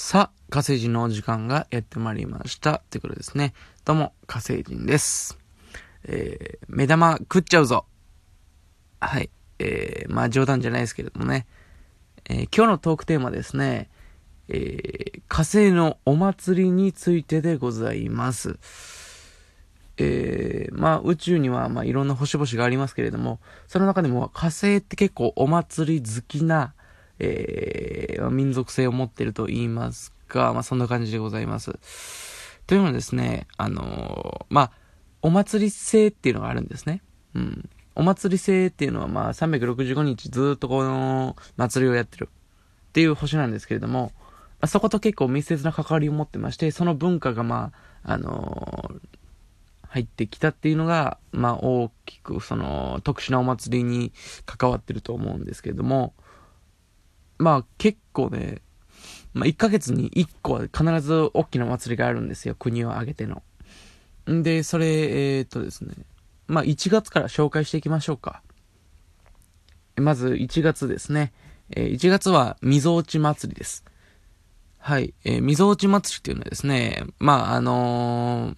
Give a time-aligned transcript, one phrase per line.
[0.00, 2.82] さあ、火星人のお時間がやってまいりました。
[2.88, 3.52] ということですね。
[3.84, 5.36] どうも、火星人です。
[6.04, 7.84] えー、目玉食っちゃうぞ。
[9.00, 9.28] はい。
[9.58, 11.48] えー、まあ冗談じゃないですけれどもね。
[12.26, 13.90] えー、今日のトークテーマですね。
[14.46, 18.56] えー、火星のお祭りについてでございます。
[19.96, 26.74] えー、まあ宇宙にはまあいろんな星々がありますけれども、その中でも火星って結構お祭り好きな、
[27.18, 31.78] えー、民族性を持ってると言いますか、まあそんな感じでございます。
[32.66, 34.72] というのはですね、あのー、まあ、
[35.22, 37.02] お祭り性っていうのがあるんですね。
[37.34, 37.68] うん。
[37.94, 44.12] お祭り性っていうのはまあ365日ずっとこの祭りをやってるっていう星なんですけれども、
[44.60, 47.72] まあ、そこと結構密接な関わりを持ってまして、その文化がま
[48.04, 49.00] あ、あのー、
[49.88, 54.12] 入ってきたっていうのが、まあ大きくその特殊なお祭りに
[54.46, 56.12] 関わってると思うんですけれども、
[57.38, 58.62] まあ結構ね、
[59.32, 63.42] まあ1ヶ月に1個は必ず大きな祭りがあるんですよ、国を挙げての。
[64.30, 65.94] んで、それ、えー、っとですね、
[66.46, 68.42] まあ1月から紹介していきましょうか。
[69.96, 71.32] まず1月ですね。
[71.70, 73.84] えー、1月は、みぞおち祭りです。
[74.78, 75.12] はい。
[75.24, 78.54] えー、みぞおち祭りっていうのはですね、まあ、あの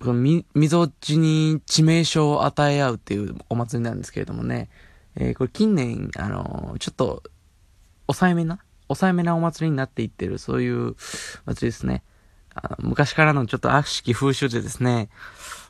[0.00, 4.68] ー、このみ、みぞおちに致命傷を与え合うっていうお祭りなんですけれどもね、
[5.16, 7.22] えー、これ近年、あのー、ちょっと、
[8.12, 8.58] 抑えめな
[8.88, 10.96] 抑えめなお祭りになっていってる、そういう
[11.46, 12.02] 祭りですね。
[12.54, 15.08] あ昔からのちょっと悪しき風習でですね、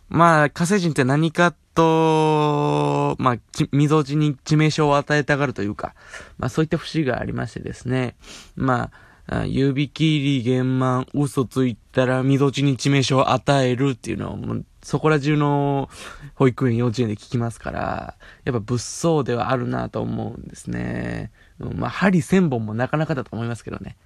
[0.09, 3.37] まあ、火星人って何かと、まあ、
[3.73, 5.95] みぞおちに致命傷を与えたがるというか、
[6.39, 8.17] まあそういった節がありましてですね、
[8.57, 8.91] ま
[9.27, 14.37] あ、指切り、玄満、嘘ついたら、みぞちに致命傷を与えるっていうのを、
[14.83, 15.91] そこら中の
[16.35, 21.31] 保育園、幼稚園で聞きますから、やっぱ物騒ではあるなと思うんですね。
[21.59, 23.97] まあ、針千本もなかなかだと思いますけどね。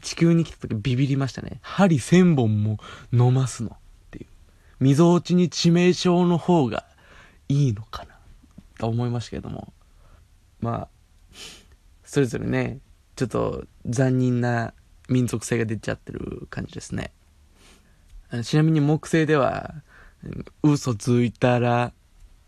[0.00, 1.60] 地球に来た時ビビりましたね。
[1.62, 2.78] 針千本も
[3.12, 3.78] 飲ますのっ
[4.10, 4.26] ていう。
[4.80, 6.86] みぞおちに致命傷の方が
[7.48, 8.14] いいのかな
[8.78, 9.72] と思いましたけども。
[10.60, 10.88] まあ、
[12.04, 12.78] それぞれね、
[13.16, 14.72] ちょっと残忍な
[15.08, 17.12] 民族性が出ちゃってる感じですね。
[18.44, 19.74] ちなみに木星では、
[20.62, 21.92] 嘘ついたら、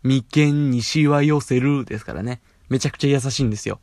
[0.03, 2.41] 眉間にしわ寄せるですからね。
[2.69, 3.79] めちゃくちゃ優しいんですよ。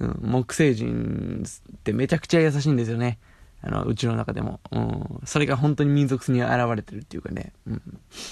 [0.00, 3.18] うん、木星人ってめちゃくちゃ優しいんですよね。
[3.66, 4.60] あの、宇宙の中でも。
[4.70, 5.20] うん。
[5.24, 7.52] それが本当に民族に現れてるっていうかね。
[7.66, 7.82] うん。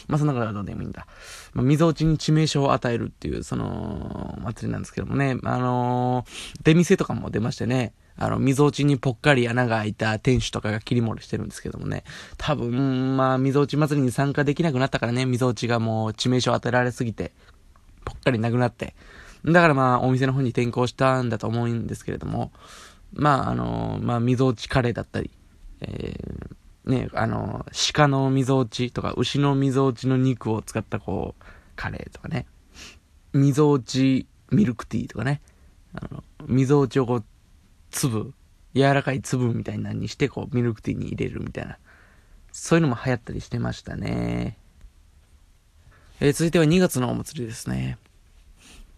[0.06, 1.06] まあ、その中はどうでもいいんだ。
[1.54, 5.38] まあ、溝落ちに致命傷を与えるっていう、その、祭りなんですけどもね。
[5.42, 7.94] あのー、出店とかも出ましてね。
[8.18, 12.04] あの、溝落ちにぽっかり穴が開いた店主とかが切り盛りしてるんですけどもね。
[12.36, 15.24] 多分、まあ、溝落ち祭りに参加できなくなったからね。
[15.24, 17.32] 溝落ちがもう致命傷を与えられすぎて、
[18.04, 18.94] ぽっかりなくなって。
[19.44, 22.52] だからまあ、お店の方に転校したんだと思うんですけれども、
[23.12, 25.30] まあ、あの、まあ、溝落ちカレーだったり、
[25.80, 31.44] えー、ね、あの、鹿の溝落ちとか、牛の溝落ちの肉を使ったこう、
[31.76, 32.46] カレーとかね、
[33.32, 35.40] 溝落ちミルクティーとかね、
[35.94, 37.24] あの、溝落ちをこう、
[37.90, 38.34] 粒、
[38.74, 41.78] 柔らかい粒みたいなにして、こう、ミルクティーに入れるみたいな、
[42.50, 44.58] そういうのも流行ったりしてましたね。
[46.20, 47.98] えー、続いては2月のお祭りですね。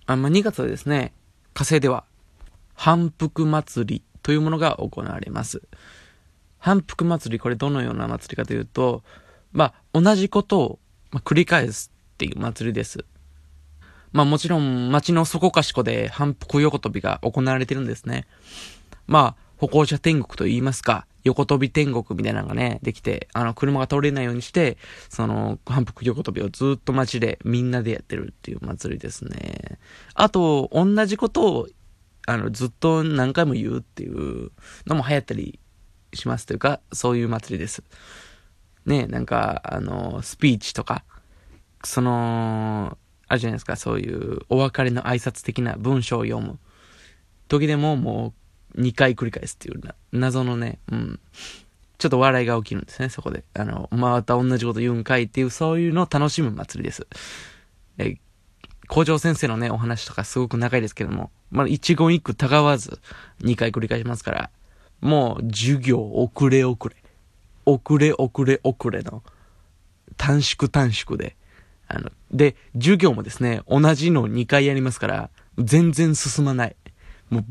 [0.06, 1.12] あまあ、2月はですね、
[1.54, 2.04] 火星では、
[2.75, 5.62] 反復祭りというものが行われます。
[6.59, 9.03] 反復祭り、これどのような祭りかというと、
[9.53, 10.79] まあ、同じことを、
[11.25, 13.05] 繰り返すっていう祭りです。
[14.12, 18.27] まあもちろん街のそこかしこで反復横跳びが行われてるんですね。
[19.06, 24.77] まあ、歩行者天国と言いますか、横跳び天国みたいなのがね、できて、あの、車が通れないようにして、
[25.09, 29.79] その、反復横跳びをずっと街でみんなでやってるっていう祭りですね。
[30.15, 31.69] あと、同じことを、
[32.27, 34.51] あの、ずっと何回も言うっていう
[34.87, 35.59] のも流行ったり
[36.12, 37.83] しますというか、そういう祭りです。
[38.87, 41.05] ね、なんか、あの、スピーチとか、
[41.85, 42.99] その、
[43.29, 46.59] あるじゃないですか、そういうお別れの挨拶的な文章を読む
[47.49, 48.35] 時でもも
[48.75, 51.20] う2回繰り返すっていうな、謎のね、うん。
[51.99, 53.44] ちょっと笑いが起きるんですね、そこで。
[53.55, 57.06] あの、また同じこと言うんかいっていう、そういうのを楽しむ祭りです。
[57.99, 58.17] え、
[58.88, 63.00] 校長先生のね、お話とかすごく長いですけども、まあ、一言一句たがわず
[63.42, 64.50] 2回繰り返しますから、
[65.00, 66.96] もう授業遅れ遅れ、
[67.66, 69.22] 遅れ遅れ遅れの
[70.16, 71.36] 短縮短縮で、
[71.88, 76.76] あの、で、授業もですね、同じの2回やりますから、全然進まない。
[77.31, 77.44] もう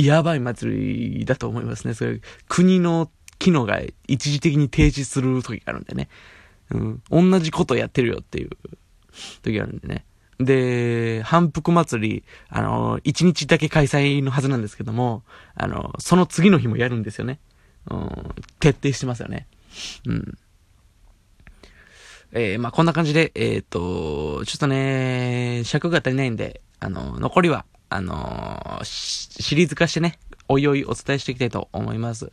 [0.00, 1.94] やばい祭りだと思いますね。
[1.94, 6.08] それ、国の機能が一時的に停止する時があるんでね。
[6.70, 7.02] うん。
[7.30, 8.50] 同じことやってるよっていう
[9.42, 10.04] 時があるんでね。
[10.38, 15.22] で、反復祭り、あの、1日だけ開催のはずなんですけども、
[15.54, 17.38] あの、その次の日もやるんですよね。
[17.90, 19.46] うん、徹底してますよね。
[20.06, 20.38] うん。
[22.32, 30.18] えー、まあ、こんな感じで、えっ、ー、と、ちょっとね、尺が足りないんで、あの、残りは、あのシリーズ化してね、
[30.48, 32.32] おいおいお伝えしていきたいと思います。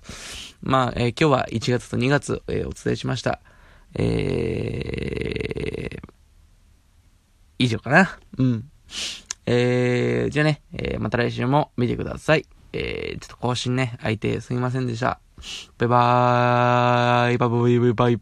[0.62, 3.40] まあ、えー、今日は1月と2月、えー、お伝えしました。
[3.96, 5.33] えー、
[7.64, 8.18] 以上かな。
[8.38, 8.70] うん。
[9.46, 12.46] えー、じゃあね、えー、また来週も見てください。
[12.74, 15.20] えー、ちょっと更新ね、空いてすみませんでした。
[15.78, 17.80] バイバーイ、バイ。
[17.80, 18.20] バイバイ。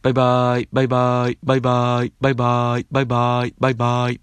[0.00, 0.68] バイ、バイ。
[0.72, 1.38] バイ、バイ。
[1.42, 2.12] バイ、バイ。
[2.20, 2.86] バイ、バイ。
[2.90, 3.54] バイ、バイ。
[3.58, 3.70] バイ、バイ。
[3.70, 4.20] バイ、バイ